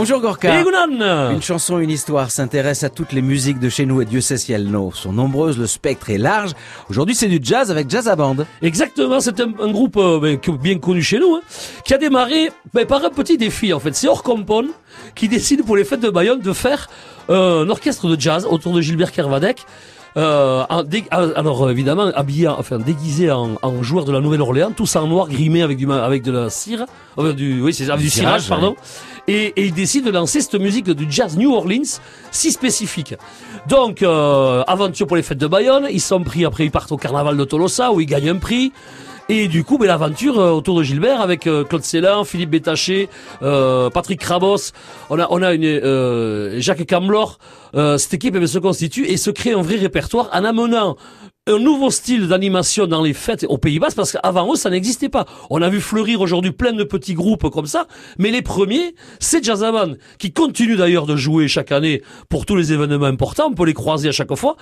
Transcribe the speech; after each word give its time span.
Bonjour 0.00 0.18
Gorka. 0.22 0.48
Une 1.30 1.42
chanson, 1.42 1.78
une 1.78 1.90
histoire 1.90 2.30
s'intéresse 2.30 2.84
à 2.84 2.88
toutes 2.88 3.12
les 3.12 3.20
musiques 3.20 3.58
de 3.58 3.68
chez 3.68 3.84
nous 3.84 4.00
et 4.00 4.06
Dieu 4.06 4.22
sait 4.22 4.38
si 4.38 4.50
elles 4.50 4.66
sont 4.94 5.12
nombreuses, 5.12 5.58
le 5.58 5.66
spectre 5.66 6.08
est 6.08 6.16
large. 6.16 6.52
Aujourd'hui 6.88 7.14
c'est 7.14 7.26
du 7.28 7.38
jazz 7.42 7.70
avec 7.70 7.90
Jazz 7.90 8.08
à 8.08 8.16
Band. 8.16 8.36
Exactement, 8.62 9.20
c'est 9.20 9.38
un, 9.40 9.52
un 9.60 9.70
groupe 9.70 9.98
euh, 9.98 10.18
ben, 10.18 10.38
bien 10.56 10.78
connu 10.78 11.02
chez 11.02 11.18
nous, 11.18 11.34
hein, 11.34 11.42
qui 11.84 11.92
a 11.92 11.98
démarré 11.98 12.50
ben, 12.72 12.86
par 12.86 13.04
un 13.04 13.10
petit 13.10 13.36
défi 13.36 13.74
en 13.74 13.78
fait. 13.78 13.94
C'est 13.94 14.08
Orcompon 14.08 14.68
qui 15.14 15.28
décide 15.28 15.66
pour 15.66 15.76
les 15.76 15.84
fêtes 15.84 16.00
de 16.00 16.08
Bayonne 16.08 16.40
de 16.40 16.52
faire 16.54 16.88
euh, 17.28 17.66
un 17.66 17.68
orchestre 17.68 18.08
de 18.08 18.18
jazz 18.18 18.46
autour 18.48 18.72
de 18.72 18.80
Gilbert 18.80 19.12
Kervadec. 19.12 19.66
Euh, 20.16 20.64
en 20.68 20.82
alors 21.36 21.70
évidemment 21.70 22.10
habillé, 22.16 22.48
en- 22.48 22.58
enfin 22.58 22.78
déguisé 22.78 23.30
en, 23.30 23.58
en 23.62 23.82
joueur 23.84 24.04
de 24.06 24.10
la 24.10 24.20
Nouvelle-Orléans, 24.20 24.72
tous 24.74 24.96
en 24.96 25.06
noir, 25.06 25.28
grimé 25.28 25.62
avec 25.62 25.76
du 25.76 25.88
avec 25.92 26.24
de 26.24 26.32
la 26.32 26.50
cire, 26.50 26.86
euh, 27.18 27.32
du 27.32 27.60
oui 27.62 27.72
c'est 27.72 27.88
avec 27.90 28.00
du 28.02 28.10
cirage, 28.10 28.42
cirage, 28.42 28.48
pardon. 28.48 28.74
Et, 29.28 29.52
et 29.56 29.66
il 29.66 29.74
décide 29.74 30.04
de 30.04 30.10
lancer 30.10 30.40
cette 30.40 30.54
musique 30.60 30.90
du 30.90 31.06
jazz 31.10 31.36
New 31.36 31.52
Orleans 31.52 32.00
si 32.30 32.52
spécifique. 32.52 33.14
Donc 33.68 34.02
euh, 34.02 34.62
aventure 34.66 35.06
pour 35.06 35.16
les 35.16 35.22
fêtes 35.22 35.38
de 35.38 35.46
Bayonne, 35.46 35.86
ils 35.90 36.00
sont 36.00 36.22
pris 36.22 36.44
après 36.44 36.64
ils 36.64 36.70
partent 36.70 36.92
au 36.92 36.96
carnaval 36.96 37.36
de 37.36 37.44
Tolosa 37.44 37.92
où 37.92 38.00
ils 38.00 38.06
gagnent 38.06 38.30
un 38.30 38.36
prix. 38.36 38.72
Et 39.28 39.46
du 39.46 39.62
coup, 39.62 39.78
ben, 39.78 39.86
l'aventure 39.86 40.40
euh, 40.40 40.50
autour 40.50 40.76
de 40.76 40.82
Gilbert 40.82 41.20
avec 41.20 41.46
euh, 41.46 41.62
Claude 41.62 41.84
Célan, 41.84 42.24
Philippe 42.24 42.50
Bétaché, 42.50 43.08
euh, 43.42 43.88
Patrick 43.88 44.18
Crabos, 44.18 44.72
on 45.08 45.20
a, 45.20 45.28
on 45.30 45.40
a 45.40 45.54
une 45.54 46.58
Jacques 46.58 46.88
Camblor. 46.88 47.38
Euh, 47.76 47.96
cette 47.96 48.14
équipe 48.14 48.44
se 48.44 48.58
constitue 48.58 49.06
et 49.06 49.16
se 49.16 49.30
crée 49.30 49.52
un 49.52 49.62
vrai 49.62 49.76
répertoire 49.76 50.28
en 50.32 50.44
amenant 50.44 50.96
un 51.46 51.58
nouveau 51.58 51.90
style 51.90 52.28
d'animation 52.28 52.86
dans 52.86 53.02
les 53.02 53.14
fêtes 53.14 53.46
aux 53.48 53.56
Pays-Bas 53.56 53.88
parce 53.96 54.12
qu'avant 54.12 54.52
eux 54.52 54.56
ça 54.56 54.68
n'existait 54.68 55.08
pas. 55.08 55.24
On 55.48 55.62
a 55.62 55.68
vu 55.70 55.80
fleurir 55.80 56.20
aujourd'hui 56.20 56.52
plein 56.52 56.72
de 56.72 56.84
petits 56.84 57.14
groupes 57.14 57.48
comme 57.50 57.66
ça, 57.66 57.86
mais 58.18 58.30
les 58.30 58.42
premiers 58.42 58.94
c'est 59.20 59.42
Jazzaman 59.42 59.96
qui 60.18 60.32
continue 60.32 60.76
d'ailleurs 60.76 61.06
de 61.06 61.16
jouer 61.16 61.48
chaque 61.48 61.72
année 61.72 62.02
pour 62.28 62.44
tous 62.44 62.56
les 62.56 62.72
événements 62.72 63.06
importants. 63.06 63.48
On 63.48 63.54
peut 63.54 63.64
les 63.64 63.74
croiser 63.74 64.10
à 64.10 64.12
chaque 64.12 64.34
fois 64.34 64.56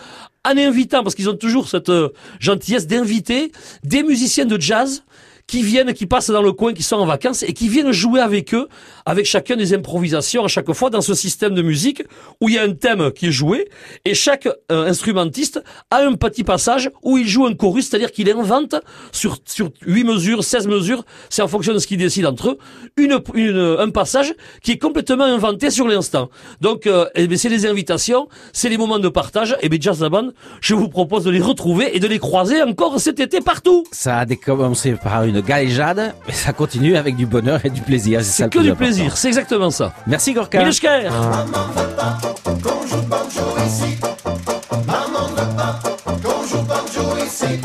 en 0.49 0.57
invitant 0.57 1.03
parce 1.03 1.15
qu'ils 1.15 1.29
ont 1.29 1.37
toujours 1.37 1.69
cette 1.69 1.89
euh, 1.89 2.11
gentillesse 2.39 2.87
d'inviter 2.87 3.51
des 3.83 4.05
musiciens 4.05 4.47
de 4.47 4.61
jazz 4.61 5.03
qui 5.49 5.63
viennent, 5.63 5.93
qui 5.95 6.07
passent 6.07 6.31
dans 6.31 6.43
le 6.43 6.53
coin, 6.53 6.73
qui 6.75 6.83
sont 6.85 6.97
en 6.97 7.07
vacances 7.07 7.43
et 7.43 7.53
qui 7.55 7.69
viennent 7.69 7.91
jouer 7.91 8.21
avec 8.21 8.55
eux, 8.55 8.69
avec 9.07 9.25
chacun 9.27 9.57
des 9.57 9.73
improvisations 9.75 10.45
à 10.45 10.49
chaque 10.49 10.71
fois 10.75 10.91
dans 10.91 11.01
ce 11.01 11.15
système 11.15 11.55
de 11.55 11.63
musique 11.63 12.03
où 12.41 12.49
il 12.49 12.55
y 12.55 12.59
a 12.59 12.63
un 12.63 12.73
thème 12.75 13.11
qui 13.11 13.27
est 13.29 13.33
joué 13.33 13.69
et 14.05 14.15
chaque 14.15 14.47
euh, 14.71 14.87
instrumentiste 14.87 15.63
a 15.91 16.05
un 16.05 16.13
petit 16.15 16.45
passage 16.45 16.91
où 17.03 17.17
il 17.19 17.27
joue 17.27 17.47
un 17.47 17.55
chorus, 17.55 17.89
c'est-à-dire 17.89 18.13
qu'il 18.13 18.31
invente 18.31 18.75
sur 19.11 19.39
sur 19.47 19.71
8 19.87 20.05
mesures, 20.05 20.45
16 20.45 20.69
mesures, 20.69 21.03
c'est 21.31 21.43
en 21.43 21.49
fonction 21.49 21.73
de 21.73 21.79
ce 21.79 21.87
qu'ils 21.87 21.97
décident 21.99 22.29
entre 22.31 22.51
eux, 22.51 22.59
une, 22.99 23.19
une- 23.35 23.77
un 23.79 23.89
passage 23.91 24.35
qui 24.63 24.73
est 24.73 24.79
complètement 24.79 25.25
inventé 25.25 25.71
sur 25.71 25.89
l'instant. 25.89 26.29
Donc 26.61 26.87
euh, 26.87 27.07
eh 27.15 27.37
c'est 27.37 27.49
les 27.49 27.65
invitations, 27.65 28.29
c'est 28.53 28.69
les 28.69 28.77
moments 28.77 28.99
de 28.99 29.09
partage 29.09 29.57
et 29.63 29.71
bien 29.71 29.79
Jazz 29.81 30.01
Band, 30.11 30.29
je 30.61 30.75
vous 30.75 30.89
propose 30.91 31.25
de 31.25 31.31
les 31.31 31.41
retrouver 31.41 31.97
et 31.97 32.01
de 32.01 32.07
les 32.07 32.19
croiser 32.19 32.63
encore 32.63 33.01
cet 33.01 33.19
été 33.19 33.41
partout. 33.41 33.85
Ça 33.93 34.19
a 34.19 34.27
commencé 34.27 34.93
par 34.93 35.25
une 35.25 35.38
galéjade, 35.41 36.15
mais 36.27 36.33
ça 36.33 36.53
continue 36.53 36.97
avec 36.97 37.17
du 37.17 37.27
bonheur 37.27 37.61
et 37.65 37.71
du 37.71 37.81
plaisir. 37.81 38.21
C'est 38.23 38.31
ça 38.31 38.45
le 38.45 38.51
que 38.51 38.59
plus 38.59 38.65
du 38.65 38.71
important. 38.71 38.87
plaisir, 38.87 39.17
c'est 39.17 39.29
exactement 39.29 39.71
ça. 39.71 39.93
Merci 40.07 40.33
Gorka. 40.33 40.59
Maman 40.63 40.73
ici. 47.29 47.61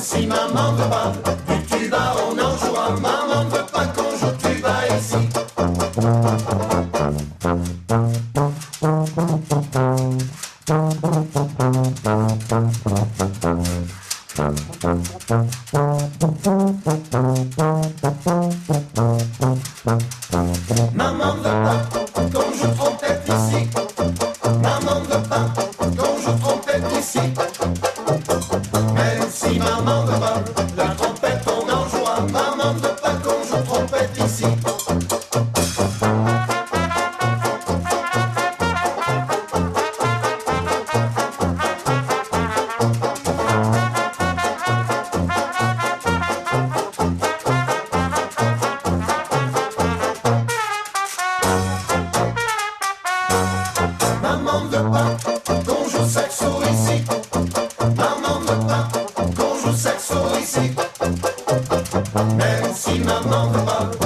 Si 0.00 0.26
maman 0.26 0.72
ne 0.72 0.84
pas 0.88 1.12
du 1.48 1.56
tuba, 1.64 2.14
on 2.28 2.38
en 2.38 2.56
jouera. 2.56 2.90
Maman 2.90 3.44
ne 3.44 3.58
pas 3.72 3.86
qu'on 3.86 4.16
joue 4.16 4.32
tuba 4.38 4.86
ici. 4.96 5.16
Maman 20.94 21.34
ne 21.34 21.42
pas 21.42 22.05
Maman 32.66 32.80
ne 32.80 32.88
pas 32.88 33.14
qu'on 33.22 33.44
joue 33.44 33.62
trompette 33.64 34.16
si 63.36 63.50
maman 63.52 64.05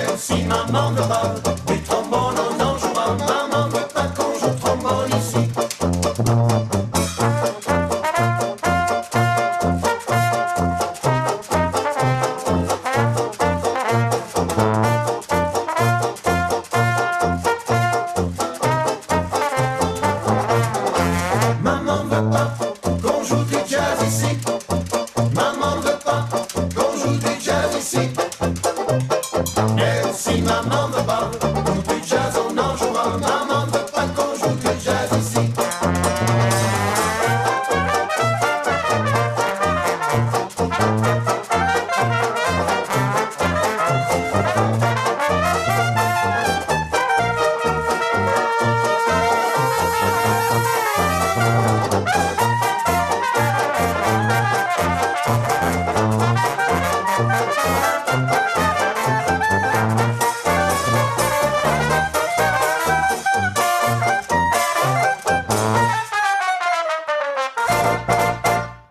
sexy. 27.91 28.30